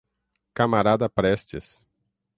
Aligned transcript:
Camarada 0.59 1.07
Prestes 1.13 1.77